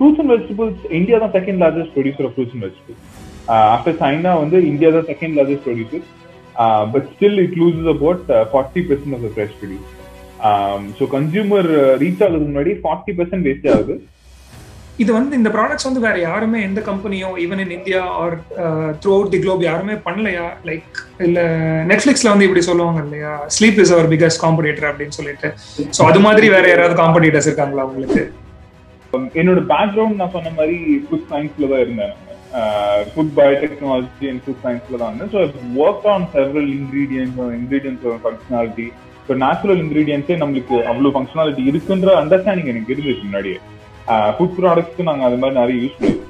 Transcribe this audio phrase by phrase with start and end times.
[0.00, 3.00] Fruits and vegetables India தான் second largest producer of fruits and vegetables
[3.74, 6.04] after China வந்து India தான் second largest producer
[6.92, 8.22] but still it loses about
[8.52, 9.88] forty percent of the fresh produce
[11.00, 11.68] so consumer
[12.04, 13.96] reach ஆகுறதுக்கு முன்னாடி forty percent waste ஆகுது.
[15.02, 18.34] இது வந்து இந்த products வந்து வேற யாருமே எந்த கம்பெனியோ even in India or
[19.18, 20.46] throughout the globe யாருமே பண்ணலையா?
[20.68, 20.96] லைக்
[21.26, 21.40] இல்ல
[21.90, 23.32] நெட்ஃபிளிக்ஸ்ல வந்து இப்படி சொல்லுவாங்க இல்லையா?
[23.56, 25.50] Sleep is our biggest competitor அப்படின்னு சொல்லிட்டு.
[25.98, 28.24] ஸோ அது மாதிரி வேற யாராவது காம்படிட்டர்ஸ் இருக்காங்களா உங்களுக்கு?
[29.16, 32.14] Um, என்னோட பேக்ரவுண்ட் நான் சொன்ன மாதிரி ஃபுட் சயின்ஸ்ல தான் இருந்தேன்.
[33.12, 35.30] ஃபுட் பயோடெக்னாலஜி அண்ட் ஃபுட் சயின்ஸ்ல தான் இருந்தேன்.
[35.34, 35.38] So
[35.84, 38.86] work on several ingredients ingredients functionality
[39.26, 43.58] so natural இன்கிரீடியன்ஸே நம்மளுக்கு அவ்வளோ ஃபங்க்ஷனாலிட்டி இருக்குன்ற அண்டர்ஸ்டாண்டிங் எனக்கு இருந்துச்சு முன்னாடியே.
[44.36, 46.26] ஃபுட் ப்ராடக்ட்ஸ்க்கு நாங்கள் அது மாதிரி நிறைய யூஸ் பண்ணுவோம்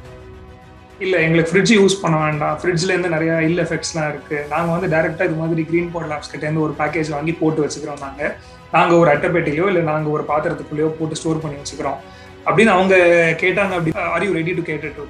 [1.06, 2.54] இல்ல எங்களுக்கு ஃப்ரிட்ஜ் யூஸ் பண்ண வேண்டாம்.
[2.60, 4.38] ஃப்ரிட்ஜ்ல இருந்து நிறைய இல் எஃபெக்ட்ஸ்லாம் இருக்கு.
[4.52, 8.02] நாங்க வந்து டைரக்டா இது மாதிரி கிரீன் போர்ட் லேப்ஸ் கிட்ட இருந்து ஒரு பேக்கேஜ் வாங்கி போட்டு வச்சுக்கிறோம்
[8.06, 8.22] நாங்க.
[8.76, 12.00] நாங்க ஒரு அட்டைப்பேட்டையோ இல்ல நாங்க ஒரு பாத்திரத்துக்குள்ளேயோ போட்டு ஸ்டோர் பண்ணி வச்சுக்கிறோம்.
[12.48, 12.94] அப்படின்னு அவங்க
[13.42, 13.92] கேட்டாங்க அப்படி.
[14.14, 15.04] Are you ready to cater to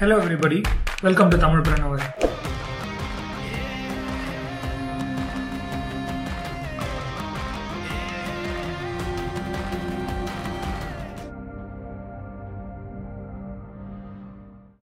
[0.00, 0.58] hello everybody
[1.06, 2.04] welcome to Tamil Pranavar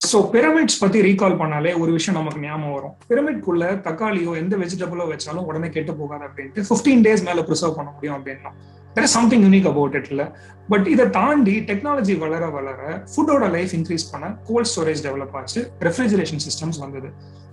[0.02, 2.94] so pyramids பத்தி ரீகால் பண்ணாலே ஒரு விஷயம் நமக்கு ஞாபகம் வரும்.
[3.09, 8.17] பிரமிட்குள்ள தக்காளியோ எந்த வெஜிடபிளோ வச்சாலும் உடனே கெட்டு போகாது அப்படின்ட்டு ஃபிஃப்டீன் டேஸ் மேல ப்ரிசர்வ் பண்ண முடியும்
[8.17, 8.52] அப்படின்னா.
[8.95, 10.23] தெர் சம்திங் யூனிக் அபவுட் இட்ல
[10.69, 12.79] பட் இதை தாண்டி டெக்னாலஜி வளர வளர
[13.13, 17.09] ஃபுட்டோட லைஃப் இன்க்ரீஸ் பண்ண கோல்ட் ஸ்டோரேஜ் டெவலப் ஆச்சு ரெஃப்ரிஜரேஷன் சிஸ்டம்ஸ் வந்தது.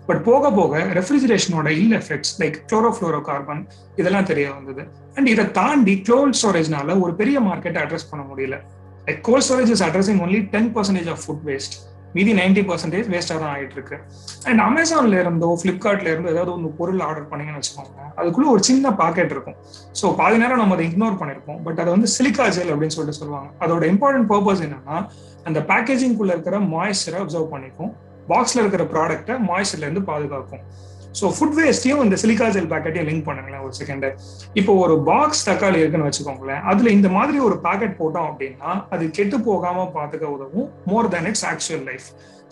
[0.06, 3.62] பட் போக போக ரெஃப்ரிஜரேஷனோட ill effects like chlorofluorocarbon
[3.96, 4.84] இதெல்லாம் தெரிய வந்தது.
[5.14, 8.58] அண்ட் இதை தாண்டி கோல்ட் ஸ்டோரேஜ்னால ஒரு பெரிய மார்க்கெட்டை அட்ரஸ் பண்ண முடியல.
[9.06, 11.76] Like cold storage is addressing only ten percentage of food waste
[12.16, 13.96] மீதி நைன்டி பர்சன்டேஜ் வேஸ்டாக தான் ஆகிட்டு இருக்கு
[14.48, 19.32] அண்ட் அமேசான்ல இருந்தோ ஃபிளிப்கார்ட்ல இருந்தோ ஏதாவது ஒரு பொருள் ஆர்டர் பண்ணீங்கன்னு வச்சுக்கோங்க அதுக்குள்ள ஒரு சின்ன பாக்கெட்
[19.34, 19.58] இருக்கும்.
[20.00, 21.60] ஸோ பாதி நேரம் நம்ம அதை இக்னோர் பண்ணிருப்போம்.
[21.66, 23.50] பட் அதை வந்து சிலிக்கா ஜெல் அப்படின்னு சொல்லிட்டு சொல்லுவாங்க.
[23.64, 24.96] அதோட இம்பார்ட்டன்ட் பர்பஸ் என்னன்னா
[25.48, 27.92] அந்த பேக்கேஜிங்குள்ள இருக்கிற மாய்ஸ்சரை அப்சர்வ் பண்ணிக்கும்.
[28.32, 30.64] பாக்ஸ்ல இருக்கிற ப்ராடக்ட்டை மாய்ஸ்சர்ல இருந்து பாதுகாக்கும்.
[31.14, 34.06] ஸோ ஃபுட் வேஸ்டையும் இந்த சிலிக்கா ஜெல் பேக்கெட்டையும் லிங்க் பண்ணுங்களேன் ஒரு செகண்ட்
[34.54, 36.62] இப்போ ஒரு பாக்ஸ் தக்காளி இருக்குன்னு வச்சுக்கோங்களேன்.
[36.70, 41.46] அதுல இந்த மாதிரி ஒரு பாக்கெட் போட்டோம் அப்படின்னா அது கெட்டு போகாம பாத்துக்க உதவும் more than it's
[41.50, 42.06] actual life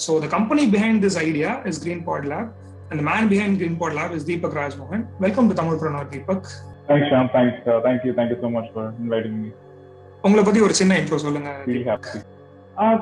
[0.04, 2.50] so the company behind this idea is Green Pod Labs
[2.90, 6.46] and man behind Green Pod Labs is Deepak Rajmohan welcome to Tamil Pranavar Deepak
[6.88, 9.50] thanks Sham thanks thank you thank you so much for inviting me
[10.24, 11.50] உங்களை பத்தி ஒரு சின்ன intro சொல்லுங்க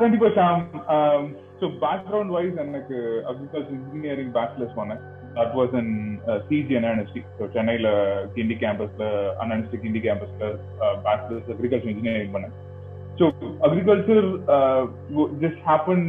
[0.01, 0.63] கண்டிப்பா Sham
[1.61, 2.97] so background wise எனக்கு
[3.31, 5.01] agriculture engineering bachelors பண்ணேன்
[5.39, 5.93] that was in
[6.49, 7.91] CG அன்என்எஸ்டி so சென்னையில்
[8.37, 9.05] கிண்டி கேம்பஸ்ல
[9.43, 10.49] அன்என்எஸ்டி கிண்டி கேம்பஸ்ல
[11.07, 12.57] பேச்சுலர்ஸ் அக்ரிகல்ச்சர் இன்ஜினியரிங் பண்ணேன்.
[13.19, 13.27] So
[13.67, 14.27] agriculture
[15.45, 16.05] just happen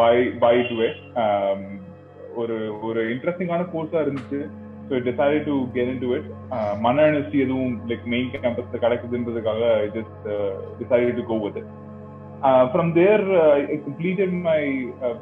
[0.00, 0.14] by
[0.44, 0.88] by the way
[2.42, 2.56] ஒரு
[2.88, 4.40] ஒரு இன்ட்ரெஸ்டிங்கான கோர்ஸா இருந்துச்சு.
[4.88, 6.28] So decide to get into it
[6.86, 9.62] மன யூனிவர்சிட்டி எதுவும் லைக் மெயின் கேம்பஸ்ல கிடைக்குதுன்றதுக்காக
[9.96, 10.26] just
[10.80, 11.70] decide to go with it
[12.72, 13.24] from there
[13.74, 14.60] I completed my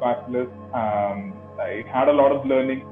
[0.03, 0.57] bachelors
[1.63, 2.90] I had a lot of learning, uh,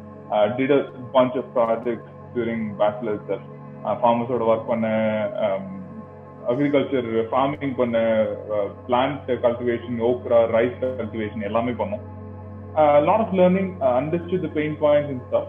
[0.59, 0.81] did a
[1.17, 3.43] bunch of projects during bachelor's itself.
[3.85, 5.65] Uh, farmers would work on um,
[6.53, 7.97] agriculture, farming பண்ண
[8.89, 12.05] plant cultivation, okra, rice cultivation எல்லாமே பண்ணோம்
[12.77, 15.49] a lot of learning, uh, understood the pain points and stuff.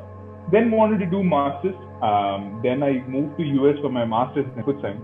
[0.52, 1.76] Then wanted to do masters.
[2.02, 5.04] Um, then I moved to US for my masters in food science.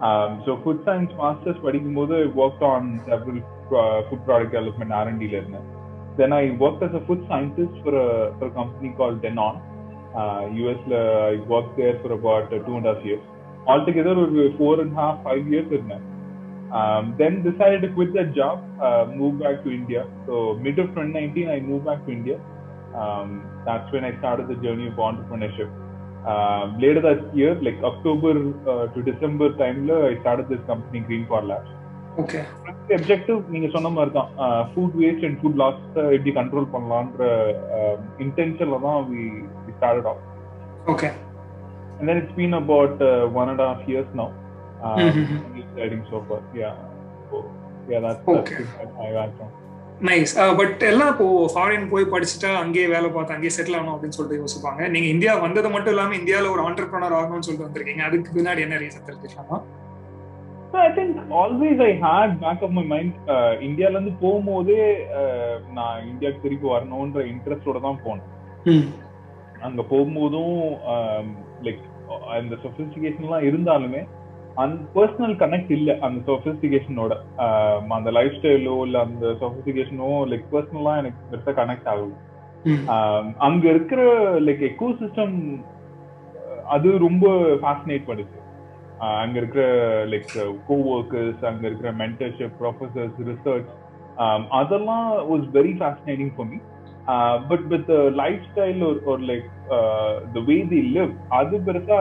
[0.00, 3.38] Um, so food science masters படிக்கும் போது I worked on several
[3.80, 5.68] uh, food product development R&D ல இருந்தேன்
[6.17, 9.61] then I worked as a food scientist for a, for a company called Denon.
[10.15, 13.21] Uh, US, uh, I worked there for about uh, two and a half years.
[13.67, 16.03] Altogether, it was four and a half, five years with them.
[16.71, 20.05] Um, then decided to quit that job, uh, move back to India.
[20.25, 22.39] So mid of 2019, I moved back to India.
[22.95, 25.69] Um, that's when I started the journey of entrepreneurship.
[26.25, 31.25] Uh, later that year, like October uh, to December time, I started this company, Green
[31.27, 31.69] Core Labs.
[32.21, 32.39] Okay
[32.95, 34.29] objective நீங்க சொன்ன மாதிரி தான்
[34.71, 35.81] food waste and food loss
[36.15, 37.23] எப்படி கண்ட்ரோல் பண்ணலான்ற
[38.25, 39.23] இன்டென்ஷன்ல தான் we
[39.77, 40.23] started off
[40.93, 41.09] okay
[41.99, 42.97] and then it's been about
[43.37, 44.27] one and a half years now.
[44.87, 45.37] um, Mhm.
[45.61, 46.75] exciting so far yeah.
[47.29, 47.37] So,
[47.91, 48.57] yeah that's, Okay.
[48.75, 49.53] that's my background.
[50.07, 54.41] Nice but எல்லாம் இப்போ foreign போய் படிச்சுட்டா அங்கேயே வேலை பார்த்து அங்கேயே settle ஆகணும் அப்படின்னு சொல்லிட்டு
[54.41, 54.81] யோசிப்பாங்க.
[54.95, 58.03] நீங்க இந்தியா வந்தது மட்டும் இல்லாம இந்தியாவில் ஒரு ஆண்டர்பிரனர் ஆகணும்னு சொல்லிட்டு வந்திருக்கீங்க.
[58.09, 59.57] அதுக்கு பின்னாடி என்ன ரீசன் தெரிஞ்சுக்கலாமா?
[61.31, 64.79] Always I had back of my mind uh, இந்தியால இருந்து போகும்போதே
[65.17, 68.29] uh, நான் இந்தியாவுக்கு திருப்பி வரணும்ன்ற இன்ட்ரெஸ்டோட தான் போனேன்.
[69.61, 70.55] அங்க போகும்போதும்
[71.61, 71.83] லைக்
[72.37, 74.01] அந்த சொபிஸ்டிகேஷன்லாம் இருந்தாலுமே
[74.57, 77.13] அந்த பர்சனல் கனெக்ட் இல்ல அந்த சொபிஸ்டிகேஷனோட
[77.97, 82.15] அந்த லைஃப் ஸ்டைலோ இல்ல அந்த சொபிஸ்டிகேஷனோ லைக் பர்சனலா எனக்கு பெருசா கனெக்ட் ஆகுது
[82.93, 84.01] ஆஹ் அங்க இருக்கிற
[84.47, 85.35] லைக் எக்கோ சிஸ்டம்
[86.75, 87.25] அது ரொம்ப
[87.61, 88.36] ஃபேசினேட் பண்ணுச்சு
[89.17, 89.63] அங்க இருக்கிற
[90.05, 90.31] லைக்
[90.67, 93.69] கோ ஒர்க்கர்ஸ் அங்க இருக்கிற மென்டர்ஷிப் ப்ரொஃபசர்ஸ் ரிசர்ச்
[94.51, 96.59] அதெல்லாம் was very fascinating for me
[97.49, 97.91] but with
[98.51, 99.49] lifestyle ஒரு like
[100.33, 101.99] the way the live அது பெருசா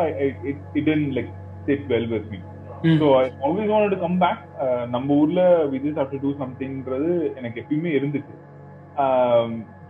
[0.74, 1.32] it in like
[1.68, 2.40] sit well with me
[3.00, 4.42] so I always want to come back
[4.86, 8.34] நம்ம ஊர்ல we just have to do சம்திங்ன்றது எனக்கு எப்பயுமே இருந்துச்சு.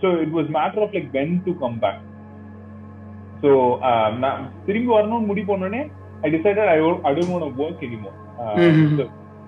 [0.02, 2.02] So it was matter of like when to come back
[3.42, 3.50] so
[4.18, 5.82] நான் திரும்பி வரணும்னு முடிவு பண்ணோடனே
[6.24, 6.78] I decided I
[7.10, 8.16] I don't want work anymore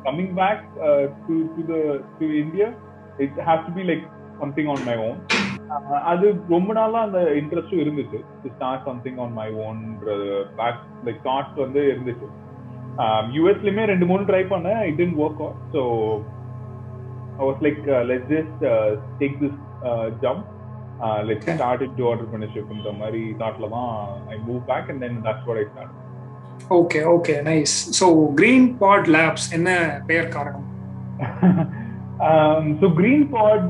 [0.07, 0.63] coming back
[1.27, 1.77] to to the
[2.21, 2.69] to India
[3.25, 4.05] it has to be like
[4.43, 5.19] something on my own
[6.11, 8.19] அது ரொம்ப நாளா அந்த இன்ட்ரெஸ்டும் இருந்துச்சு.
[8.43, 10.15] To start something on my ஓன்ற
[10.61, 12.29] back like thoughts வந்து இருந்துச்சு.
[13.35, 14.81] யூஎஸ்லயுமே ரெண்டு மூணு ட்ரை பண்ணேன்.
[14.89, 15.83] It didn't work out so
[17.41, 18.65] I was like let's just
[19.21, 19.59] take this
[20.25, 20.47] jump
[21.31, 23.93] let's start it to ஆண்டர்பிரினர்ஷிப்ன்ற மாதிரி தாட்ல தான்
[24.35, 25.95] I move back and then that's what I start
[26.79, 29.71] okay okay nice so Green Pod Labs என்ன
[30.07, 30.65] பெயர் காரணம்?
[32.81, 33.69] So Green Pod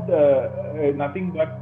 [0.95, 1.59] nothing but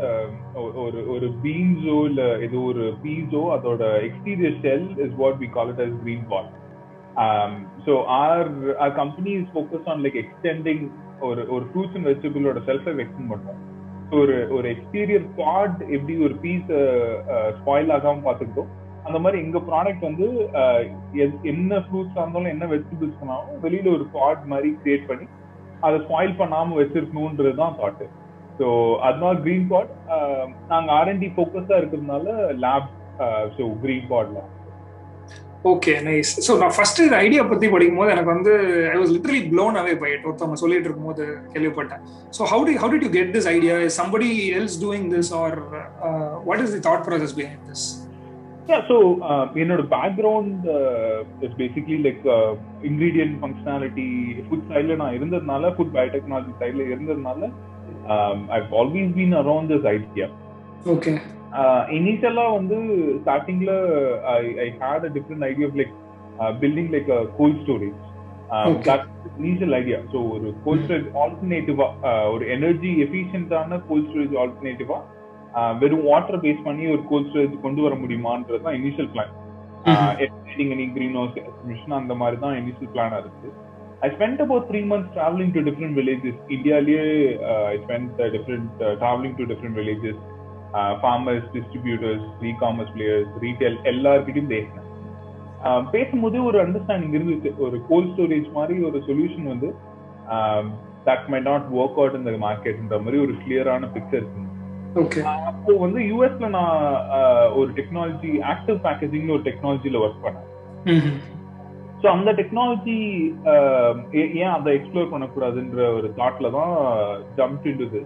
[0.84, 5.84] ஒரு ஒரு பீன்ஸோ இல்ல ஏதோ ஒரு பீஸோ அதோட exterior shell is what we call it
[5.86, 6.52] as Green Pod
[7.86, 10.84] so our our company is focus on like extending
[11.22, 13.62] ஒரு ஒரு ஃப்ரூட்ஸ் அண்ட் வெஜிடபிளோட செல்ஃப் எக்ஸ்டெண்ட் பண்ணுவோம்
[14.10, 16.70] ஸோ ஒரு ஒரு எக்ஸ்டீரியர் பாட் எப்படி ஒரு பீஸ்
[17.60, 18.72] ஸ்பாயில் ஆகாம பார்த்துக்கிட்டோம்
[19.08, 20.28] அந்த மாதிரி எங்க ப்ராடக்ட் வந்து
[21.52, 25.28] என்ன ஃப்ரூட்ஸா இருந்தாலும் என்ன வெஜிடபிள்ஸ் பண்ணாலும் வெளியில ஒரு பாட் மாதிரி கிரியேட் பண்ணி
[25.84, 28.06] அதை ஸ்பாயில் பண்ணாம வச்சிருக்கணும்ன்றது தான் தாட்டு
[28.60, 28.68] ஸோ
[29.08, 29.92] அதனால கிரீன் பாட்
[30.70, 32.28] நாங்க ஆர்என்டி ஃபோக்கஸா இருக்கிறதுனால
[32.64, 32.88] லேப்
[33.58, 34.40] ஸோ கிரீன் பாட்ல
[35.72, 38.52] ஓகே நைஸ் ஸோ நான் ஃபர்ஸ்ட் இந்த ஐடியா பத்தி படிக்கும் போது எனக்கு வந்து
[38.92, 42.04] I was literally blown away by ஒருத்தவங்க சொல்லிட்டு இருக்கும்போது கேள்விப்பட்டேன்.
[42.38, 44.30] So how d how did you get this idea somebody
[44.60, 45.58] else doing this or
[46.48, 47.86] what is the thought process behind this
[48.67, 48.97] Yeah, so
[49.29, 50.67] uh, என்னோட background
[51.45, 52.27] is basically like
[52.89, 54.07] ingredient functionality
[54.47, 57.49] food சைட்ல நான் இருந்ததுனால food biotechnology சைட்ல இருந்ததுனால
[58.57, 60.29] I always been around this idea
[60.95, 61.15] okay
[61.99, 62.79] இனிஷியலா வந்து
[63.19, 63.73] ஸ்டார்டிங்ல
[64.35, 65.95] I I had a different idea of like
[66.63, 67.11] building like
[67.41, 67.99] cold storage
[69.41, 71.89] initial idea so ஒரு cold storage ஆல்டர்னேட்டிவா
[72.35, 75.01] ஒரு எனர்ஜி எஃபிஷியன்டான கோல்ட் ஸ்டோரேஜ் ஆல்டர்னேட்டிவா
[75.82, 79.34] வெறும் வாட்டர் பேஸ் பண்ணி ஒரு கோல்ட் ஸ்டோரேஜ் கொண்டு வர முடியுமான்றது தான் initial plan
[80.76, 80.86] any
[81.20, 81.38] greenhouse
[81.70, 83.50] mission அந்த மாதிரி தான் இனிஷியல் பிளானா இருக்கு.
[84.06, 87.04] I spend about three months travelling to different villages இந்தியாலேயே
[87.74, 90.20] I spend different travelling to different villages
[91.04, 94.84] farmers distributors e commerce players retail எல்லாருக்கிட்டையும் பேசினேன்.
[95.96, 97.52] பேசும்போது ஒரு அண்டர்ஸ்டாண்டிங் இருந்துச்சு.
[97.66, 99.70] ஒரு கோல்ட் ஸ்டோரேஜ் மாதிரி ஒரு சொல்யூஷன் வந்து
[101.08, 104.44] that may not work out இந்த மார்க்கெட்ன்ற மாதிரி ஒரு கிளியரான பிக்சர் இருக்கு
[105.50, 106.78] அப்போ வந்து யூஎஸ்ல நான்
[107.60, 110.46] ஒரு டெக்னாலஜி ஆக்டிவ் பேக்கேஜிங் ஒரு டெக்னாலஜில ஒர்க் பண்ணேன்.
[112.02, 112.98] ஸோ அந்த டெக்னாலஜி
[114.42, 116.74] ஏன் அதை எக்ஸ்ப்ளோர் பண்ணக்கூடாதுன்ற ஒரு தாட்ல தான்
[117.40, 118.02] ஜம்ப் இன் டு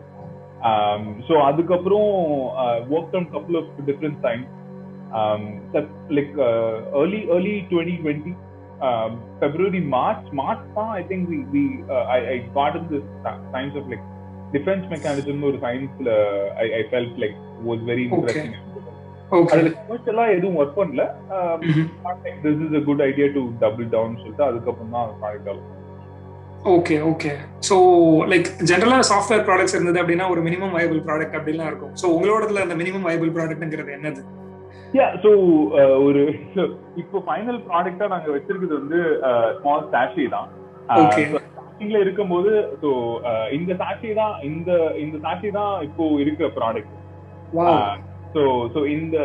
[1.27, 2.09] ஸோ அதுக்கப்புறம்
[2.95, 4.43] work on couple of different time
[6.17, 6.35] like
[7.01, 8.33] early early twenty twenty
[9.39, 11.65] February March March தான் I think we
[12.29, 13.09] I got in this
[13.55, 14.07] times of like
[14.53, 16.11] defence mechanism ஒரு சயின்ஸ்ல
[16.63, 17.37] I I felt like
[17.67, 18.57] was very interesting
[19.51, 21.03] அதுல கமர்ஷியலா எதுவும் work பண்ணல.
[22.45, 25.77] This is a good idea to double down சொல்லிட்டு அதுக்கப்புறம் தான் product develop
[26.73, 27.29] okay okay
[27.67, 27.75] so
[28.31, 31.93] like ஜென்ரலா சாஃப்ட்வேர் ப்ராடக்ட்ஸ் இருந்தது அப்படின்னா ஒரு மினிமம் வயபிள் ப்ராடக்ட் அப்படிலாம் இருக்கும்.
[32.01, 34.21] ஸோ உங்களோடதுல அந்த மினிமம் வயபிள் ப்ராடக்ட்ங்கிறது என்னது?
[34.97, 35.29] யா ஸோ
[36.07, 36.21] ஒரு
[37.01, 38.99] இப்போ ஃபைனல் ப்ராடக்டா நாங்க வச்சிருக்கிறது வந்து
[39.59, 40.49] ஸ்மால் சாஷி தான்.
[41.83, 42.89] ஸ்டார்டிங்ல இருக்கும்போது ஸோ
[43.57, 44.71] இந்த சாட்சி தான் இந்த
[45.03, 46.93] இந்த சாட்சி தான் இப்போ இருக்கிற ப்ராடக்ட்
[48.35, 48.41] ஸோ
[48.73, 49.15] ஸோ இந்த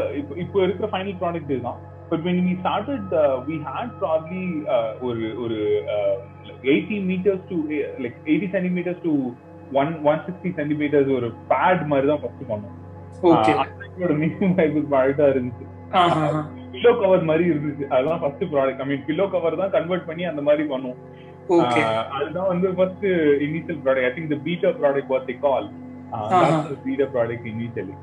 [0.42, 1.80] இப்போ இருக்கிற ஃபைனல் ப்ராடக்ட் இதுதான்.
[2.10, 3.12] But when we started
[3.48, 4.42] we had probably
[5.06, 5.58] ஒரு ஒரு
[6.72, 7.58] eighty metres to
[8.04, 9.12] like eighty centimetres to
[9.80, 12.74] one one sixty centimetres ஒரு பேட் மாதிரி தான் ஃபர்ஸ்ட் பண்ணோம்.
[14.90, 15.64] ப்ராடக்டா இருந்துச்சு.
[16.72, 17.84] பில்லோ கவர் மாதிரி இருந்துச்சு.
[17.94, 21.00] அதுதான் first product I mean pillow cover தான் கன்வெர்ட் பண்ணி அந்த மாதிரி பண்ணுவோம்
[22.16, 23.06] அதுதான் வந்து first
[23.46, 25.68] initial product I think the beta product what the call
[26.86, 27.96] beta product initially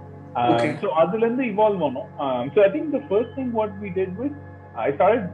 [0.82, 2.10] so அதுல இருந்து இவால்வ் ஆனோம்
[2.54, 4.38] so I think the first thing what we did with
[4.86, 5.28] I start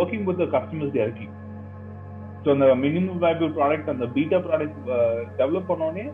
[0.00, 1.28] working with customers directly
[2.44, 4.78] so அந்த minimum value product அந்த beta product
[5.40, 6.06] develop பண்ணோடனே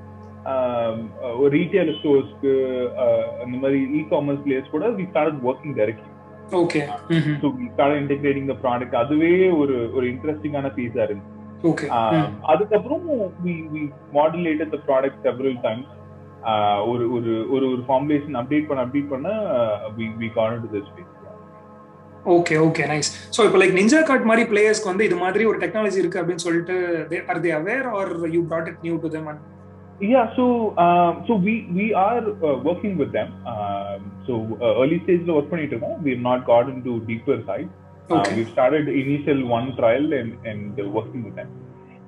[1.39, 2.53] ஒரு retail ஸ்டோர்ஸ்க்கு
[3.43, 6.13] அந்த மாதிரி இ காமர்ஸ் பிளேயர்ஸ் கூட we start working directly
[6.59, 6.81] okay
[7.41, 11.35] so we start integrating the product அதுவே ஒரு ஒரு இன்ட்ரெஸ்டிங்கான பீஸா இருந்துச்சு.
[11.35, 11.38] ஓகே
[12.53, 13.05] அதுக்கப்புறம்
[13.45, 13.83] we we
[14.19, 15.93] modulated the product several times
[16.91, 19.31] ஒரு ஒரு ஒரு ஒரு ஃபார்முலேஷன் அப்டேட் பண்ண அப்டேட் பண்ண
[19.99, 21.15] we we gone to this space
[22.37, 26.03] okay okay nice so இப்போ லைக் நிஞ்சா கார்ட் மாதிரி பிளேயர்ஸ்க்கு வந்து இது மாதிரி ஒரு டெக்னாலஜி
[26.03, 26.77] இருக்கு அப்படின்னு சொல்லிட்டு
[27.33, 29.41] are they aware are you brought it new to them and
[30.01, 33.31] Yeah, so um, so we we are uh, working with them.
[33.45, 35.97] Um, so uh, early stage of work பண்ணிட்டு இருக்கோம்.
[36.05, 37.71] We have not got into deeper side.
[38.08, 38.32] Uh, Okay.
[38.36, 41.52] we've started initial one trial and and uh, working with them.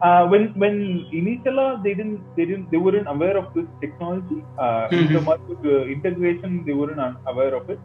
[0.01, 0.75] Uh, when when
[1.13, 4.39] initially they didn't they didn't they weren't aware of this technology.
[4.63, 5.03] Uh, Mhm.
[5.03, 7.81] இந்த மாதிரி ஒரு integration they weren't un- aware of it.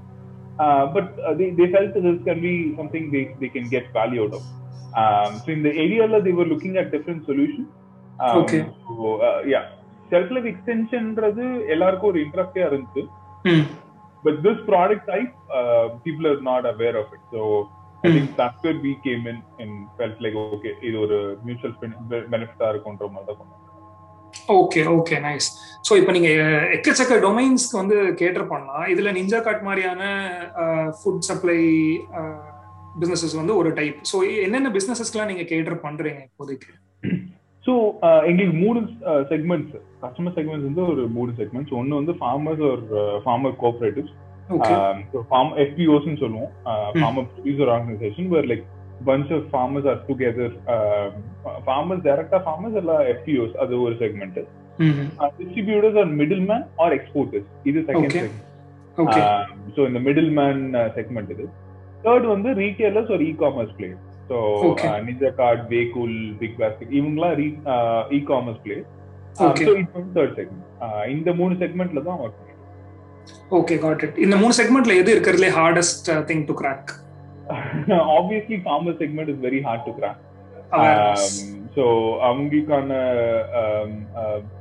[0.59, 3.85] Uh, but uh, they they felt that this can be something they they can get
[3.99, 4.43] value out of.
[4.95, 7.69] Um, so in the area they were looking at different solutions.
[8.19, 8.63] Um, Okay.
[8.89, 8.95] So
[9.29, 9.67] uh, yeah.
[10.13, 11.45] Shelf life எக்ஸ்டென்ஷன்ன்றது
[11.75, 13.03] எல்லாருக்கும் ஒரு இன்ட்ரெஸ்டே இருந்துச்சு
[13.51, 13.67] ம்
[14.25, 15.31] but this product type
[16.07, 17.43] people are not aware of it so
[18.06, 18.12] I.
[18.16, 21.76] Think that's we came in in felt like okay இது ஒரு mutual
[22.32, 23.62] பெனிஃபிட்டா இருக்குன்ற மாதிரி தான் பண்ணோம்
[24.56, 25.48] ஓகே ஓகே நைஸ்
[25.86, 26.30] ஸோ இப்போ நீங்க
[26.76, 30.04] எக்கச்சக்க டொமைன்ஸ்க்கு வந்து கேட்டர் பண்ணலாம் இதுல நிஞ்சா கார்ட் மாதிரியான
[30.98, 31.60] ஃபுட் சப்ளை
[33.00, 36.70] பிசினஸஸ் வந்து ஒரு டைப் ஸோ என்னென்ன பிசினஸஸ்க்குலாம் நீங்க கேட்டர் பண்றீங்க இப்போதைக்கு?
[37.66, 37.74] ஸோ
[38.30, 38.80] எங்களுக்கு மூணு
[39.32, 42.84] செக்மெண்ட்ஸ் கஸ்டமர் செக்மெண்ட்ஸ் வந்து ஒரு மூணு செக்மெண்ட்ஸ் ஒன்று வந்து ஃபார்மர்ஸ் ஒரு
[43.24, 44.14] ஃபார்மர் கோஆபரேட்டிவ்ஸ்
[45.30, 46.52] ஃபார்ம் எஃபிஓஸ்னு சொல்லுவோம்.
[46.96, 48.66] Farmer producer organisation where like
[49.02, 50.46] bunch of farmers are together.
[50.68, 51.08] Uh,
[51.66, 54.38] farmers direct farmers எல்லாம் FPOs அது ஒரு segment
[55.40, 56.12] distributors or
[56.52, 58.16] middleman or exporters இது செகண்ட்.
[58.16, 58.42] செக்மெண்ட்
[59.76, 60.62] ஸோ இந்த மிடில் மேன்
[60.98, 61.46] செக்மெண்ட் இது.
[62.06, 64.00] Third வந்து retailers ஒரு e commerce player
[64.30, 64.38] so.
[65.42, 66.18] Ninjacart WayCool
[66.62, 67.36] BigBasket இவங்கலாம்
[68.12, 68.88] e commerce player
[69.46, 69.66] Okay.
[69.66, 70.68] So இது வந்து தேர்ட் செக்மெண்ட்
[71.14, 72.42] இந்த மூணு செக்மெண்ட்ல தான் ஒர்க்
[73.60, 76.92] ஓகே காட் இட் இந்த மூணு செக்மெண்ட்ல எது இருக்கிறதுலே hardest thing to crack
[78.20, 80.22] obviously commerce segment is very hard to crack
[81.78, 81.86] so
[82.30, 82.92] அவங்களுக்கான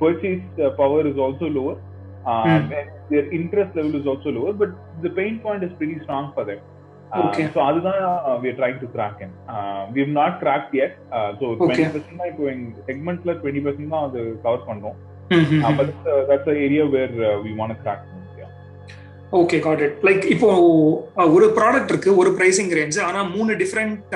[0.03, 0.45] purchase
[0.81, 1.81] power is also lower
[2.27, 2.61] Hmm.
[3.09, 4.69] their interest level is also lower but
[5.03, 6.61] the pain point is pretty strong for them
[7.11, 7.43] Uh, Okay.
[7.53, 10.93] so அதுதான் uh, we are trying to crack in uh, we have not cracked yet
[11.17, 11.83] uh, so Okay.
[11.83, 14.97] 20% தான் இப்போ எங்க செக்மெண்ட்ல 20% தான் அது cover பண்றோம்
[15.59, 16.83] uh, but that's, uh, that's the area
[19.35, 20.49] okay got it like இப்போ
[21.33, 24.15] ஒரு product இருக்கு ஒரு பிரைசிங் ரேஞ்ச் ஆனா மூணு டிஃப்ரெண்ட்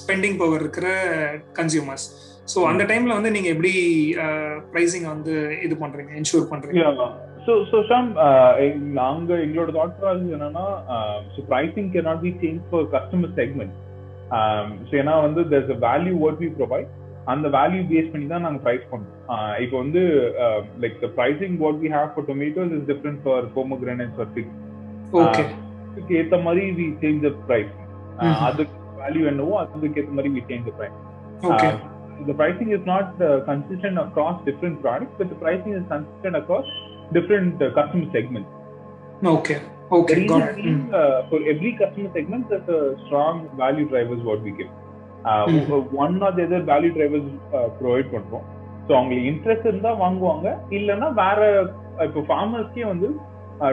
[0.00, 0.86] ஸ்பெண்டிங் பவர் இருக்கிற
[1.58, 2.06] கன்சியூமர்ஸ்
[2.54, 3.72] ஸோ அந்த டைம்ல வந்து நீங்க எப்படி
[4.72, 6.80] பிரைசிங் வந்து இது பண்றீங்க இன்ஷூர் பண்றீங்க?
[8.94, 10.66] நாங்க எங்களோட தாட் ப்ராசஸ் என்னன்னா
[11.34, 13.76] so pricing can not be change for customer segment
[14.88, 16.90] so ஏன்னா வந்து there's a value what we provide
[17.32, 20.00] அந்த வேல்யூ பேஸ் பண்ணி தான் நாங்க ப்ரைஸ் பண்றோம் Uh, இப்போ வந்து
[20.82, 24.50] like the pricing what we have for tomatoes is different for pomegranates for pick
[25.22, 25.44] okay
[25.86, 27.72] அதுக்கு ஏத்த மாதிரி we change the price
[28.22, 28.40] Mhm.
[28.48, 30.98] அதுக்கு வேல்யூ என்னவோ அதுக்கு ஏத்த மாதிரி we change the price
[31.50, 31.70] okay
[32.22, 36.66] the pricing is not uh, consistent across different products, but the pricing is consistent across
[37.12, 38.50] different uh, customer segments.
[39.32, 39.54] Okay
[39.96, 40.14] okay
[40.92, 44.70] uh, for every customer segment, there's a strong value drivers what we give.
[45.24, 47.26] The other value drivers
[47.58, 48.46] uh, provide பண்றோம்.
[48.86, 50.46] So அவங்களுக்கு interest இருந்தா வாங்குவாங்க.
[50.78, 51.40] இல்லைன்னா வேற
[52.06, 53.08] இப்போ ஃபார்மர்ஸ்க்கே வந்து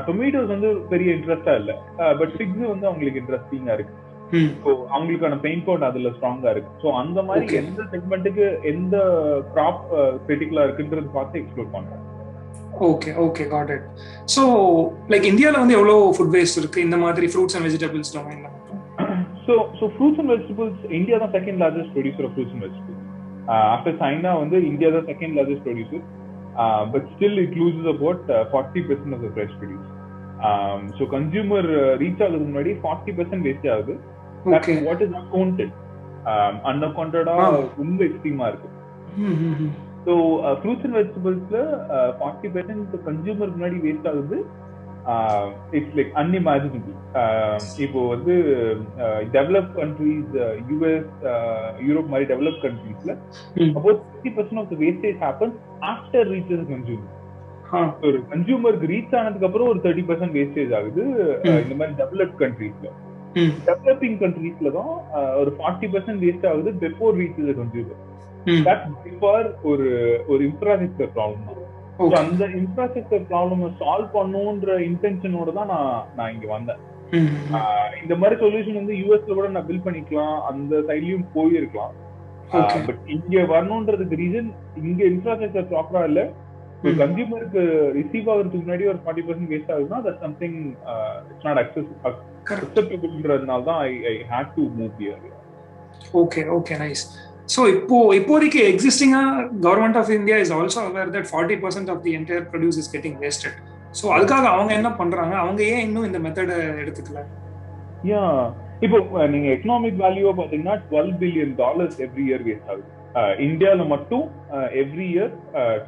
[0.09, 1.75] tomatoes வந்து பெரிய இன்ட்ரெஸ்டா இல்லை.
[2.19, 3.95] பட் பிக்ஸ் வந்து அவங்களுக்கு இன்ட்ரெஸ்டிங்கா இருக்கு.
[4.63, 6.71] ஸோ அவங்களுக்கான பெயின் பாயிண்ட் அதுல ஸ்ட்ராங்கா இருக்கு.
[6.83, 7.57] ஸோ அந்த மாதிரி.
[7.63, 8.97] எந்த செக்மெண்ட்டுக்கு எந்த
[9.55, 9.81] கிராப்
[10.27, 12.05] கிரிட்டிக்கலா இருக்குன்றது பார்த்து எக்ஸ்ப்ளோர் பண்றோம்.
[12.89, 13.85] Okay okay got it
[14.35, 14.43] so
[15.11, 16.85] like இந்தியாவில் வந்து எவ்வளோ ஃபுட் வேஸ்ட் இருக்கு?
[16.87, 18.49] இந்த மாதிரி fruits and vegetables டொமைன்ல
[19.49, 23.05] so so fruits and vegetables India தான் second largest producer of fruits and vegetables
[23.75, 26.03] after China வந்து இந்தியா தான் second largest producer
[26.93, 29.87] but still it loses about forty percent of the fresh produce
[30.97, 31.67] so consumer
[32.01, 33.95] reach ஆகுறதுக்கு முன்னாடி forty percent waste ஆகுது.
[34.87, 35.73] What is not counted
[36.69, 37.49] அன்அக்கௌண்டடா Ah.
[37.81, 38.69] ரொம்ப எக்ஸ்ட்ரீமா இருக்கு.
[40.05, 40.13] So
[40.59, 41.57] fruits and வெஜிடபிள்ஸ்ல
[42.19, 44.37] ஃபார்ட்டி பர்சன்ட் கன்சியூமர் முன்னாடி waste ஆகுது.
[45.73, 46.95] இட்ஸ் லைக் அன்இமேஜினபிள்
[47.85, 48.33] இப்போ வந்து
[49.33, 50.33] டெவலப் கண்ட்ரீஸ்
[50.69, 51.13] யூஎஸ்
[51.87, 53.13] யூரோப் மாதிரி develop கண்ட்ரீஸ்ல
[53.73, 55.55] about sixty percent of the wastage happen
[55.89, 57.15] after reaches consumer
[58.03, 61.01] ஒரு கன்சியூமருக்கு ரீச் ஆனதுக்கு அப்புறம் ஒரு தேர்ட்டி பர்சன்ட் வேஸ்டேஜ் ஆகுது.
[61.63, 62.87] இந்த மாதிரி டெவலப் கண்ட்ரீஸ்ல
[63.67, 64.93] டெவலப்பிங் கண்ட்ரீஸ்ல தான்
[65.41, 67.99] ஒரு ஃபார்ட்டி பர்சன்ட் வேஸ்ட் ஆகுது பிஃபோர் ரீச்சஸ் கன்சியூமர்
[68.47, 68.63] ம்.
[68.67, 69.87] தட் பிஃபார் ஒரு
[70.27, 71.65] ஒரு இன்ஃப்ராஸ்ட்ரக்சர் ப்ராப்ளம் தான்
[72.21, 76.81] அந்த இன்ஃப்ராஸ்ட்ரக்சர் ப்ராப்ளம் சால்வ் பண்ணுன்ற இன்டென்ஷனோட தான் நான் நான் இங்க வந்தேன்.
[78.01, 80.37] இந்த மாதிரி சொல்யூஷன் வந்து யூஎஸ்ல கூட நான் பில் பண்ணிக்கலாம்.
[80.51, 81.95] அந்த சைட்லயும் போயிருக்கலாம்.
[82.87, 84.51] பட் இங்க வரணுன்றதுக்கு ரீசன்
[84.89, 86.21] இங்க இன்ஃப்ராஸ்ட்ரக்சர் ப்ராப்பரா இல்ல.
[87.01, 87.61] கன்சியூமருக்கு
[87.97, 90.59] ரிசீவ் ஆகிறதுக்கு முன்னாடி ஒரு ஃபார்ட்டி பர்சன்ட் வேஸ்ட் ஆகுதுன்னா that something
[91.31, 95.25] it's not access அக்செப்டபிள்ன்றதுனால தான் I I had to move here
[96.21, 97.03] okay okay nice
[97.49, 99.21] so இப்போ இப்போதைக்கு எக்ஸிஸ்டிங்கா
[99.63, 103.17] government of India is also aware that forty percent of the entire produce is getting
[103.23, 103.57] wasted
[103.95, 105.33] so அதுக்காக அவங்க என்ன பண்றாங்க?
[105.43, 107.21] அவங்க ஏன் இன்னும் இந்த மெத்தடை எடுத்துக்கல?
[108.03, 108.23] யா
[108.81, 112.87] இப்போ அஹ், நீங்க எக்கனாமிக் வேல்யூவை பாத்தீங்கன்னா twelve billion dollars every year waste ஆகுது.
[113.15, 114.25] அஹ், இந்தியால மட்டும்
[114.81, 115.33] every year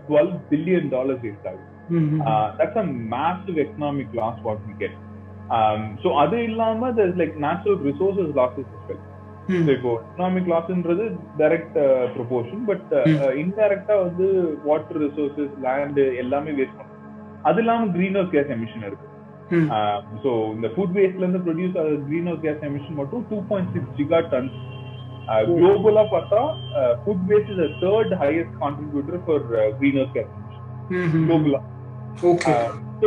[0.03, 1.68] twelve billion dollars waste ஆகுது.
[2.60, 4.98] That's a massive economic loss what we get
[6.01, 8.94] so அது இல்லாம there's like natural resources losses So,
[9.74, 11.05] இப்போ எக்கனாமிக் லாஸ்ன்றது
[11.39, 11.77] டைரக்ட்
[12.15, 12.89] ப்ரொபோர்ஷன் பட்
[13.43, 14.27] இன்டைரக்டா வந்து
[14.65, 16.98] வாட்டர் ரிசோர்சஸ் லேண்ட் எல்லாமே வேஸ்ட் பண்ணும்
[17.43, 19.07] அது இல்லாம கிரீன் ஹவுஸ் கேஸ் எமிஷன் இருக்கு
[20.24, 23.95] ஸோ இந்த ஃபுட் வேஸ்ட்ல இருந்து ப்ரொடியூஸ் ஆகிற கிரீன் ஹவுஸ் கேஸ் எமிஷன் மட்டும் two point six
[24.00, 24.57] Zika tons
[25.51, 26.41] குளோபலா பார்த்தா
[27.03, 29.43] food waste is third highest contributor for
[30.01, 30.31] greenhouse gas
[30.93, 31.62] emission குளோபலா
[32.29, 32.55] okay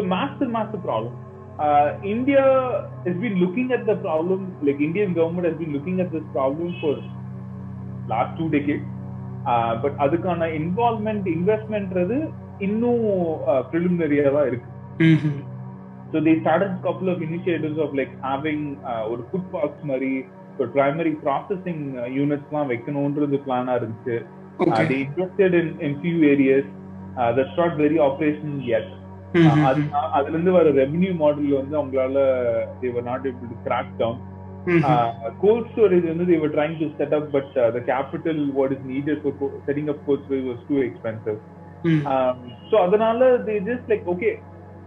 [0.05, 1.13] massive massive problem.
[1.59, 2.45] Uh, india
[3.05, 6.75] has been looking at the problem like indian government has been looking at this problem
[6.81, 6.95] for
[8.09, 8.85] last two decades
[9.47, 13.05] uh, but அதுக்கான involvement இன்வெஸ்ட்மெண்ட்றது இன்னும்
[13.71, 14.71] ப்ரிலிமினரியா தான் இருக்கு
[16.13, 20.25] so they started a couple of initiatives of like having uh, ஒரு food parks மாதிரி
[20.59, 21.85] ஒரு primary processing
[22.19, 26.65] யூனிட்ஸ்லாம் வைக்கணும்ன்றது பிளானா இருந்துச்சு uh, okay they invested in in few areas
[27.19, 27.73] uh, that's not
[30.13, 32.17] அதுல இருந்து வர ரெவென்யூ மாடல் வந்து அவங்களால
[32.97, 34.17] were not able to crack down
[35.39, 36.27] cold storage வந்து
[36.99, 40.47] set up but uh, the capital what is needed for co- setting up cold storage
[40.53, 41.39] was too expensive
[42.07, 42.37] um,
[42.71, 44.35] so அதனால just like okay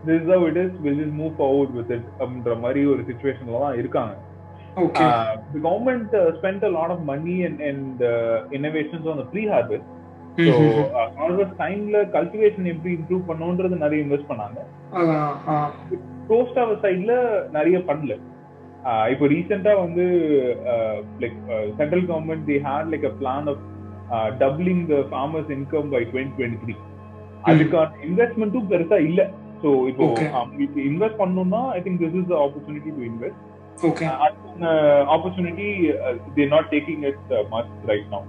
[0.06, 3.60] this is how it is we'll just move forward with it அப்படின்ற மாதிரி ஒரு சுச்சுவேஷன்ல
[3.60, 4.16] தான் இருக்காங்க
[4.76, 8.02] okay uh, the government uh, spent a lot of money and, and
[10.38, 10.54] so
[11.20, 14.60] harvest டைம்ல cultivation எப்படி improve பண்ணணுன்றது நிறைய இன்வெஸ்ட் பண்ணாங்க.
[16.30, 17.14] போஸ்ட் ஹார்வெஸ்ட் சைட்ல
[17.58, 18.16] நிறைய பண்ணல.
[19.14, 20.04] இப்போ ரீசெண்டா வந்து
[21.24, 21.40] like
[21.80, 23.64] central government the had like a plan of
[24.44, 26.76] doubling the farmers income by twenty twenty three
[27.50, 29.22] அதுக்கான இன்வெஸ்ட்மெண்ட்டும் பெருசா இல்ல.
[29.62, 30.06] ஸோ இப்போ.
[30.38, 33.42] அவங்களுக்கு இன்வெஸ்ட் பண்ணணும்னா I think this is the opportunity to invest
[35.16, 35.68] opportunity
[36.38, 37.26] they're not taking it
[37.56, 38.28] much right now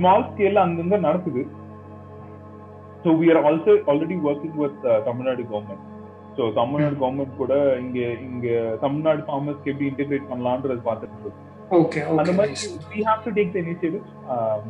[0.00, 1.42] small ஸ்கேல்ல அங்கங்க நடக்குது.
[3.02, 5.84] So we are also already working with Tamil Nadu government
[6.36, 7.52] so Tamil Nadu government கூட
[7.84, 8.48] இங்க இங்க
[8.84, 11.46] தமிழ்நாடு ஃபார்மர்ஸ்க்கு எப்படி integrate பண்ணலான்றது பார்த்துட்டு இருக்கோம்.
[12.20, 12.52] அந்த மாதிரி
[12.92, 14.04] we have to take the initiative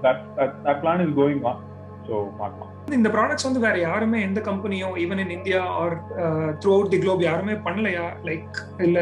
[0.04, 0.22] that
[0.66, 1.60] that plan is going on
[2.08, 2.70] so பார்க்கலாம்.
[2.98, 5.94] இந்த ப்ராடக்ட்ஸ் வந்து வேற யாருமே எந்த கம்பெனியோ even in India or
[6.76, 8.06] throughout the globe யாருமே பண்ணலையா?
[8.28, 9.00] லைக் இல்ல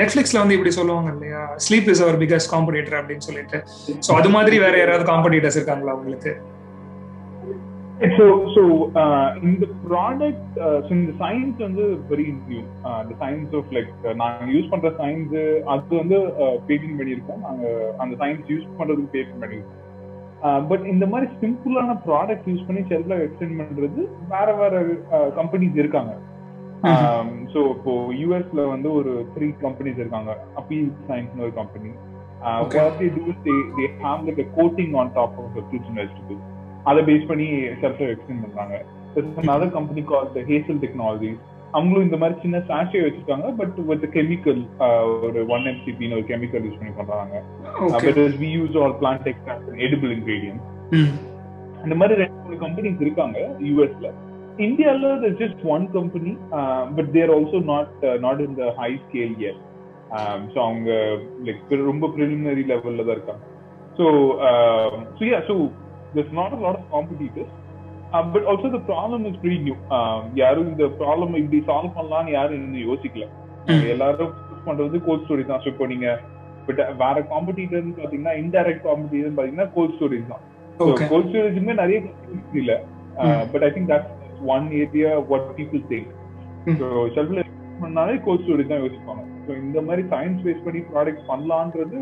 [0.00, 1.42] நெட்ஃபிளிக்ஸ்ல வந்து இப்படி சொல்லுவாங்க இல்லையா?
[1.66, 3.60] Sleep is our biggest competitor அப்படின்னு சொல்லிட்டு.
[4.06, 6.34] சோ அது மாதிரி வேற யாராவது காம்படிட்டர்ஸ் இருக்காங்களா உங்களுக்கு?
[8.18, 8.62] ஸோ ஸோ
[9.48, 12.60] இந்த ப்ராடக்ட் ஸோ இந்த சயின்ஸ் வந்து வெரி நியூ
[13.02, 13.90] இந்த சயின்ஸ் ஆஃப் லைக்
[14.22, 15.34] நாங்கள் யூஸ் பண்ற சயின்ஸ்
[15.72, 16.18] அது வந்து
[16.68, 17.42] பேட்டிங் பண்ணியிருக்கோம்.
[17.48, 19.79] நாங்கள் அந்த சயின்ஸ் யூஸ் பண்றதுக்கு பேட்டிங் பண்ணியிருக்கோம்.
[20.70, 24.02] பட் இந்த மாதிரி சிம்பிளான ப்ராடக்ட் யூஸ் பண்ணி ஷெல்ஃப்ல எக்ஸ்டெண்ட் பண்றது
[24.34, 24.74] வேற வேற
[25.40, 26.12] கம்பெனிஸ் இருக்காங்க.
[27.54, 30.30] ஸோ இப்போ யூஎஸ்ல வந்து ஒரு த்ரீ கம்பெனிஸ் இருக்காங்க.
[30.60, 31.92] அப்பீல் சயின்ஸ்னு ஒரு company
[32.60, 32.78] Okay.
[32.84, 35.88] what they do is they they have like a coating on top of the fruits
[35.90, 36.44] and vegetables.
[36.90, 37.48] அதை பேஸ் பண்ணி
[37.80, 38.76] ஷெல்ஃப் எக்ஸ்டெண்ட் பண்றாங்க.
[39.54, 41.32] Other company call Hazel technology
[41.74, 44.60] அவங்களும் இந்த மாதிரி சின்ன சாஷே வச்சிருக்காங்க பட் வித் கெமிக்கல்
[45.26, 47.36] ஒரு one எம்சிபின்னு ஒரு கெமிக்கல் யூஸ் பண்ணி பண்றாங்க.
[48.40, 50.62] We use all plant extract edible ingredient
[51.84, 54.08] இந்த மாதிரி ரெண்டு மூணு கம்பெனிஸ் இருக்காங்க யூஎஸ்ல
[54.66, 55.10] இந்தியால
[55.42, 56.32] just one company
[56.96, 57.92] but they're also not
[58.26, 59.60] not in the high scale year
[60.52, 60.90] so அவங்க
[61.46, 63.44] லைக் ரொம்ப ப்ரிலிமினரி லெவல்ல தான் இருக்காங்க.
[63.98, 64.06] So
[65.18, 65.56] so yeah so
[66.14, 66.84] there's not a lot of
[68.12, 69.76] uh, also the problem is pretty new.
[69.96, 73.26] Um, யாரும் இந்த problem இப்படி solve பண்ணலாம்னு யாரும் இன்னும் யோசிக்கல.
[73.94, 75.62] எல்லாரும் யூஸ் பண்றது கோல்ட் ஸ்டோரேஜ் தான்.
[75.64, 76.06] ஸோ இப்போ நீங்க
[76.66, 80.42] பட் வேற காம்படிட்டர்னு பாத்தீங்கன்னா இன்டைரக்ட் காம்படிட்டர் பாத்தீங்கன்னா கோல்ட் ஸ்டோரேஜ் தான்.
[81.12, 82.00] கோல்ட் ஸ்டோரேஜுமே நிறைய
[82.60, 82.72] இல்ல.
[83.52, 84.12] But I think that's
[84.54, 86.10] one area what people think.
[86.80, 87.44] So ஷெல்ஃப்ல
[87.84, 89.22] பண்ணாலே கோல்ட் ஸ்டோரேஜ் தான் யோசிப்பாங்க.
[89.46, 91.98] ஸோ இந்த மாதிரி சயின்ஸ் பேஸ் பண்ணி ப்ராடக்ட் பண்ணலான்றது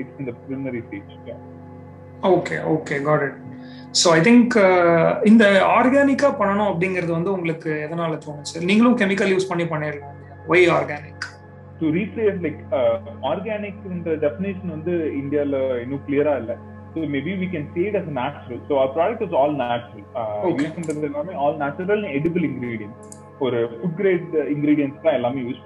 [0.00, 1.14] இட்ஸ் இந்த preliminary stage
[2.30, 3.38] okay okay got it
[4.00, 4.54] so I think
[5.30, 5.44] இந்த
[5.76, 8.56] ஆர்கானிக்கா பண்ணணும் அப்படிங்கிறது வந்து உங்களுக்கு எதனால தோணுச்சு?
[8.68, 11.26] நீங்களும் கெமிக்கல் யூஸ் பண்ணி பண்ணிடலாம் why organic
[11.80, 12.60] to replace like
[13.30, 15.54] ஆர்கானிக்ன்ற definition வந்து இந்தியால
[15.84, 16.52] இன்னும் கிளியரா இல்ல.
[16.92, 20.06] So maybe we can said as natural so our product is all natural.
[20.52, 23.00] Use பண்றது எல்லாமே ஆல் நேச்சுரல் எடிபிள் இன்கிரீடியன்ஸ்
[23.40, 25.62] ஒரு ஃபுட் கிரேட் இன்கிரீடியன்ஸ் தான் எல்லாமே use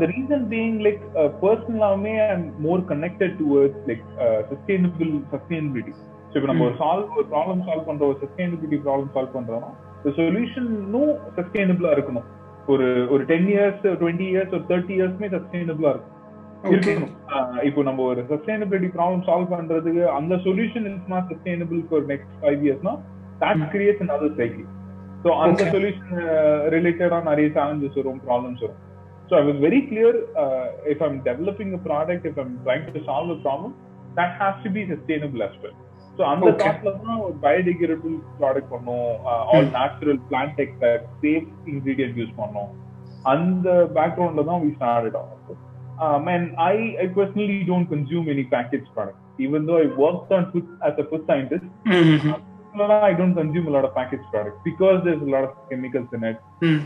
[0.00, 1.02] the reason being like
[1.42, 4.04] பர்சனலாமே and more connected towards like
[4.50, 5.94] sustainable sustainability
[6.30, 10.10] so இப்போ நம்ம ஒரு solve ஒரு problem solve பண்ற ஒரு சஸ்டைனபிலிட்டி ப்ராப்ளம் சால்வ் பண்றோம்னா இந்த
[10.18, 12.26] சொல்யூஷனும் சஸ்டைனபிளா இருக்கணும்.
[12.72, 16.14] ஒரு ஒரு டென் இயர்ஸ் டுவெண்ட்டி இயர்ஸ் ஒரு தேர்ட்டி இயர்ஸ்மே சஸ்டைனபிளா இருக்கும்.
[16.72, 17.14] இருக்கணும்.
[17.68, 22.60] இப்போ நம்ம ஒரு சஸ்டைனபிலிட்டி ப்ராப்ளம் சால்வ் பண்றதுக்கு அந்த solution is not sustainable for next five
[22.66, 22.94] இயர்ஸ்னா
[23.44, 23.64] that.
[23.74, 24.66] Creates another cycle
[25.24, 25.62] so அந்த.
[25.74, 26.12] சொல்யூஷன்
[26.76, 28.82] ரிலேட்டடா நிறைய சேலஞ்சஸ் வரும் ப்ராப்ளம்ஸ் வரும்.
[29.29, 33.03] So I was very clear uh, if I'm developing a product, if I'm trying to
[33.05, 33.71] solve a problem,
[34.15, 35.75] that has to be sustainable as well.
[36.17, 36.59] So அந்த Okay.
[36.59, 39.07] தாட்ல தான் ஒரு பயோடிகிரேபிள் product பண்ணோம்
[39.51, 42.71] all natural plant textile safe ingredient use பண்ணோம்
[43.33, 45.61] அந்த பேக்ரவுண்ட்ல தான் we started ஆகும்
[46.27, 49.19] and I, I personally don't consume any packaged products.
[49.39, 51.65] Even though I worked on food as a food scientist,
[52.74, 56.24] I don't consume a lot of packaged products because there's a lot of chemicals in
[56.24, 56.38] it.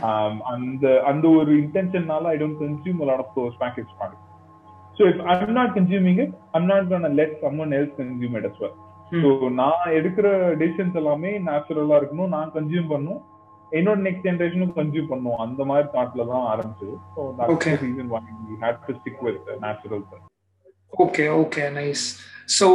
[0.02, 4.22] Um, and the and the intention I don't consume a lot of those packaged products.
[4.96, 8.58] So if I'm not consuming it, I'm not gonna let someone else consume it as
[8.60, 8.74] well.
[9.22, 10.26] So நான் எடுக்கிற
[10.60, 13.18] decisions எல்லாமே நேச்சுரலா இருக்கணும் நான் consume பண்ணும்
[13.72, 17.20] என்னோட next ஜென்ரேஷனும் consume பண்ணும் அந்த மாதிரி தாட்ல தான் ஆரம்பிச்சது so
[17.54, 17.74] Okay.
[17.82, 20.04] Reason one we had to stick with natural
[20.92, 22.04] okay okay nice
[22.48, 22.66] so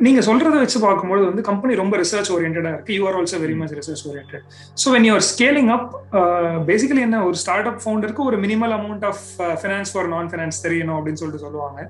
[0.00, 3.74] நீங்க சொல்றத வச்சு பார்க்கும்போது வந்து கம்பெனி ரொம்ப ரிசர்ச் ஓரியன்டா இருக்கு you are also very much
[3.78, 4.34] research orient
[4.82, 5.88] so when you're scaling up
[6.68, 9.24] basically என்ன ஒரு ஸ்டார்ட் அப் ஃபவுண்டருக்கு ஒரு minimal amount of
[9.62, 11.80] finance for non finance தெரியணும் அப்படின்னு சொல்லிட்டு சொல்லுவாங்க.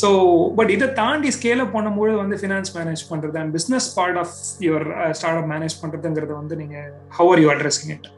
[0.00, 0.10] ஸோ
[0.58, 4.86] பட் இதை தாண்டி ஸ்கேல் அப் பண்ணும்போது வந்து ஃபினான்ஸ் மேனேஜ் பண்றது and business part of your
[5.20, 6.76] start up manage பண்றதுங்கிறது வந்து நீங்க
[7.18, 8.08] how are you addressing it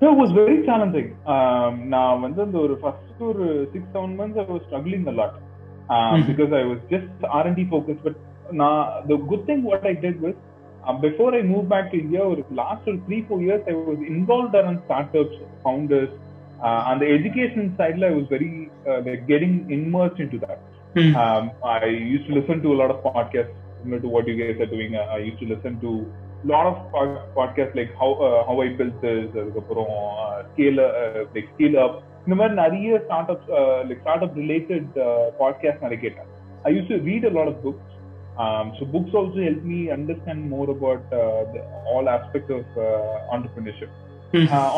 [0.00, 1.06] it was very challenging.
[1.28, 5.36] Um, நான் வந்து அந்த ஒரு ஃபர்ஸ்ட் ஒரு six seven months I was struggling a lot
[6.13, 6.27] Mhm.
[6.29, 8.19] Because I was just R and D focus but
[8.61, 10.39] நான் the good thing what I did with
[11.03, 14.55] before I move back to India ஒரு last ஒரு three four years I was involve
[14.61, 16.13] around start ups founders
[16.91, 18.49] அந்த education சைட்ல I was very
[19.31, 20.63] getting immerse in to that
[21.17, 24.59] um, I used to listen to a lot of podcasts similar to what you guys
[24.59, 24.91] are doing.
[25.07, 25.91] I used to listen to
[26.43, 29.93] a lot of pod- podcasts like how uh, how I built this, அதுக்கப்புறம்
[30.49, 30.79] scale
[31.33, 31.97] like scale up
[32.28, 33.44] இந்த மாதிரி நிறைய start up
[33.88, 34.88] like start up related
[35.38, 36.26] podcast நிறைய கேட்டேன்
[36.64, 37.94] I use to read a lot of books
[38.78, 41.14] so books also help me understand more about
[41.92, 42.74] all aspect of
[43.34, 43.94] entrepreneurship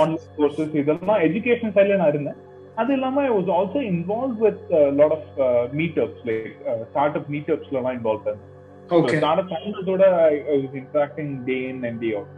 [0.00, 2.38] online courses இதெல்லாம் education சைட்ல நான் இருந்தேன்.
[2.76, 4.62] அது இல்லாம I was also involve with
[5.00, 5.32] lot of
[5.80, 6.54] meetups like
[6.92, 8.46] start up மீட்டப்ஸ்லாம் involve பண்ணேன்
[8.90, 10.04] okay start up ஃபவுண்டர்ஸோட
[10.52, 12.36] I was interacting day in and day out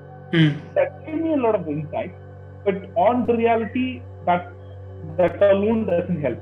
[0.76, 2.12] that gave me a lot of insight.
[2.66, 3.86] But on the reality,
[4.28, 4.44] that
[5.17, 6.39] that alone doesn't help.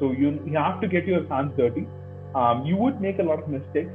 [0.00, 1.86] So you you have to get your hands dirty.
[2.34, 3.94] Um, you would make a lot of mistakes.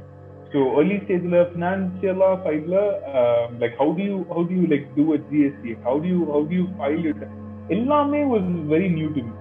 [0.52, 2.82] So early stage la financial side la,
[3.20, 5.76] um, like how do you how do you like do a GST?
[5.86, 7.24] How do you how do you file it?
[7.70, 9.32] Illame was very new to me.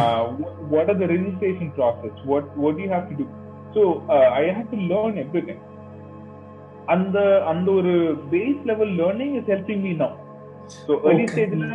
[0.00, 2.24] Uh, what, what are the registration process?
[2.24, 3.28] What what do you have to do?
[3.74, 5.60] So uh, I had to learn everything.
[6.94, 7.18] அந்த
[7.50, 7.92] அந்த ஒரு
[8.30, 10.14] base level learning is helping me now
[10.86, 11.32] so early Okay.
[11.32, 11.66] ஸ்டேஜ்ல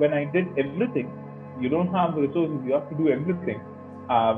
[0.00, 0.50] when I did
[0.96, 1.10] everything
[1.62, 3.08] You don't have resources you have to do
[3.48, 3.62] everything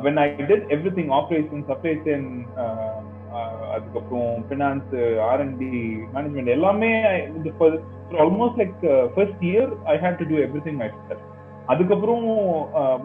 [0.07, 0.67] when I did
[0.99, 2.29] everything operation supply chain
[3.77, 4.93] அதுக்கப்புறம் finance
[5.31, 5.71] R and D
[6.17, 6.91] management எல்லாமே
[8.25, 8.83] almost like
[9.15, 11.25] first year I had to do everything myself
[11.73, 12.25] அதுக்கப்புறம்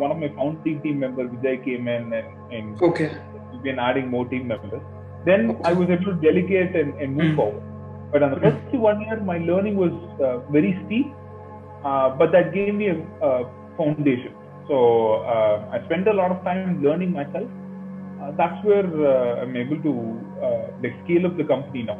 [0.03, 3.07] one of my founding team member Vijay came and okay
[3.63, 4.83] been adding more team members.
[5.25, 7.35] Then I was able to delegate and, and move Mm.
[7.35, 7.63] forward.
[8.11, 11.07] But on the first one year, my learning was uh, very steep,
[11.83, 13.31] uh, but that gave me a, a
[13.77, 14.33] foundation.
[14.69, 14.77] So
[15.25, 17.49] uh, I spent a lot of time learning myself.
[18.21, 19.93] Uh, that's where uh, I'm able to
[20.45, 21.99] uh, like scale up the company now.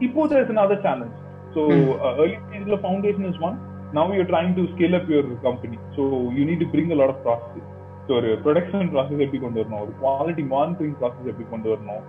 [0.00, 1.16] Ipo there's another challenge.
[1.54, 1.92] So Mm.
[2.06, 3.56] uh, early stage of foundation is one.
[3.92, 5.78] Now you're trying to scale up your company.
[5.96, 6.02] So
[6.36, 7.66] you need to bring a lot of processes.
[8.06, 12.04] So ஒரு production process எப்படி கொண்டு வரணும் ஒரு quality monitoring process எப்படி கொண்டு வரணும்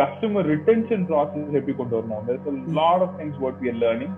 [0.00, 4.12] customer retention process எப்படி கொண்டு வரணும் there's a lot of things what we are learning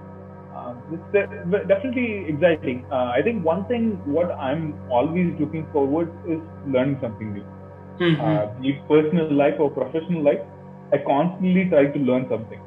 [0.59, 3.85] uh, it's de- definitely exciting uh, i think one thing
[4.17, 6.41] what i'm always looking forward is
[6.75, 7.47] learning something new
[8.19, 10.45] uh, be it personal life or professional life
[10.93, 12.63] i constantly try to learn something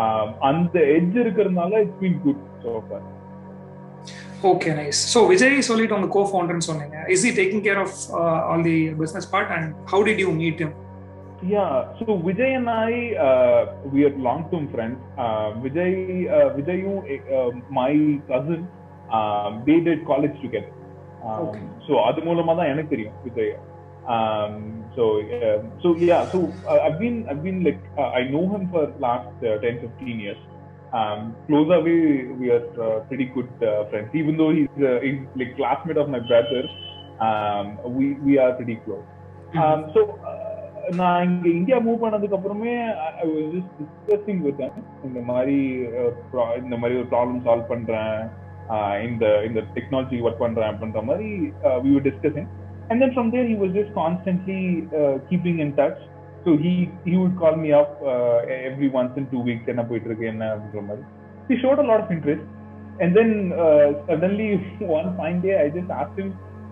[0.00, 3.02] um, அந்த edge இருக்கிறதுனால it's been good so far
[4.50, 7.96] okay nice so Vijay சொல்லிட்டு உங்க கோ ஃபவுண்டர்னு சொன்னீங்க is he taking care of
[8.50, 10.72] all the business part and how did you meet him
[11.42, 14.98] Yeah, so Vijay and I, uh, we are long-term friends.
[15.18, 16.82] Uh, Vijay, uh, Vijay,
[17.32, 17.92] uh, my
[18.28, 18.68] cousin,
[19.12, 20.72] um, they did college together.
[21.24, 21.66] Um, Okay.
[21.86, 23.52] So அது மூலமா தான் எனக்கு தெரியும் Vijay.
[24.14, 24.54] Um,
[24.96, 25.02] so
[25.38, 26.38] uh, so yeah, so
[26.70, 30.20] uh, I've been I've been like uh, I know him for last uh, 10 15
[30.24, 30.40] years.
[30.92, 31.94] Um, closer we
[32.40, 34.10] we are uh, pretty good uh, friends.
[34.20, 36.62] Even though he's uh, he's like classmate of my brother,
[37.28, 37.66] um,
[37.98, 39.06] we we are pretty close.
[39.62, 40.45] Um, so uh,
[40.99, 42.73] நான் இங்க India move பண்ணதுக்கு அப்புறமே
[43.21, 44.61] ஐ discussing with
[45.03, 45.57] இந்த மாதிரி
[46.61, 48.13] இந்த மாதிரி ஒரு problem solve பண்றேன்.
[49.07, 51.29] இந்த இந்த டெக்னாலஜி ஒர்க் பண்றேன் அப்படின்ற மாதிரி
[51.83, 52.49] we were discussing
[52.89, 54.59] and then from there he was just constantly
[55.29, 56.01] keeping in touch
[56.45, 56.73] so he
[57.07, 57.95] he would call me up
[58.69, 61.05] every once in two weeks என்ன போயிட்டு இருக்கு என்ன அப்படின்ற மாதிரி.
[61.49, 62.47] He showed a lot of interest
[62.99, 63.33] and then
[64.09, 64.49] suddenly
[64.99, 66.21] one fine day I just ask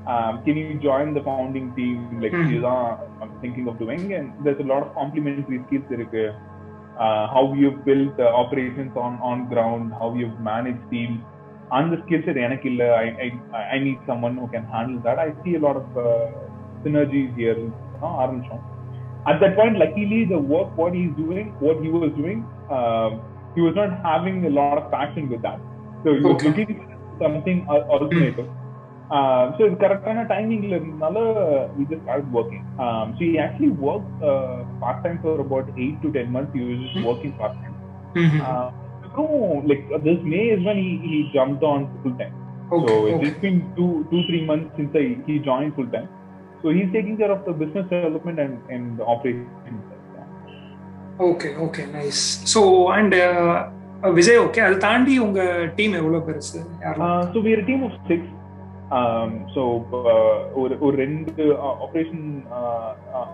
[0.06, 2.46] um, can you join the founding team like Mhm.
[2.46, 2.86] இதுதான்
[3.22, 6.24] I'm thinking of doing and there's a lot of complementary skills இருக்கு
[7.04, 11.18] uh, how you've built uh, operations on on ground how you've managed teams
[11.78, 13.28] அந்த skill set எனக்கு இல்ல I, I
[13.74, 16.28] I need someone who can handle that I see a lot of uh,
[16.84, 17.58] synergies here
[18.02, 18.64] தான் ஆரம்பிச்சோம்
[19.30, 22.38] at that point luckily the work what he's doing what he was doing
[22.76, 23.10] um,
[23.54, 25.60] he was not having a lot of passion with that
[26.02, 26.46] so he was Okay.
[26.48, 28.48] looking for something al- alternative
[29.09, 31.17] Uh, so இது கரெக்டான டைமிங்ல இருந்தனால
[31.77, 36.01] we just started working um, so he actually worked uh, part time for about 8
[36.03, 37.07] to 10 months he was just Hmm.
[37.11, 37.75] working part time
[38.23, 38.39] Mhm.
[38.47, 38.67] uh,
[39.15, 39.23] so
[39.69, 42.35] like this May is when he, he jumped on full time
[42.69, 43.27] so Okay, it's okay.
[43.27, 46.09] it's been two two three months since I, he joined full time
[46.61, 49.81] so he's taking care of the business development and and the operations
[51.27, 52.21] okay okay nice
[52.53, 52.61] so
[52.95, 53.13] and
[54.17, 55.41] Vijay okay அதை தாண்டி உங்க
[55.77, 57.69] team எவ்வளவு பெருசு யாரெல்லாம் Uh, so we're a
[58.89, 59.13] team of six.
[59.13, 61.43] Um, so uh, ஒரு ஒரு ரெண்டு
[61.85, 62.45] operation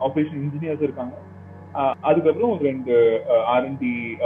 [0.01, 1.13] operation engineers இருக்காங்க
[1.75, 2.93] Uh, அதுக்கப்புறம் ஒரு ரெண்டு
[3.45, 4.17] R and D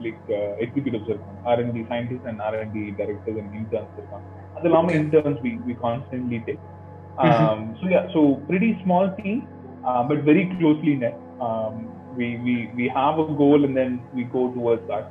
[0.00, 4.98] like executives இருக்காங்க R and D scientist and R and D directors and interns இருக்காங்க அது இல்லாம Okay.
[4.98, 6.62] Interns we we constantly take
[7.18, 7.76] Mhm.
[7.80, 9.42] So yeah so pretty small team
[9.84, 11.74] uh, but very closely knit um,
[12.16, 15.06] we we we have a goal and then we go towards that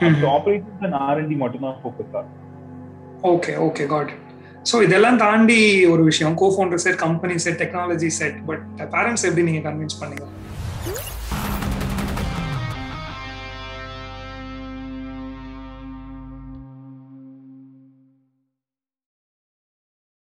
[0.00, 0.20] Mhm.
[0.20, 2.36] so operations and R&D மட்டும்தான் focus ஆகும்
[3.22, 4.27] okay okay God
[4.70, 5.58] so இதெல்லாம் தாண்டி
[5.92, 6.34] ஒரு விஷயம்.
[6.54, 10.26] Cofounder set company set technology set but parents எப்படி நீங்க convince பண்ணீங்க?